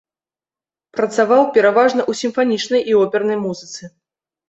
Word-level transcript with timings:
Працаваў 0.99 1.43
пераважна 1.59 2.01
ў 2.09 2.13
сімфанічнай 2.25 2.81
і 2.93 3.01
опернай 3.05 3.37
музыцы. 3.47 3.97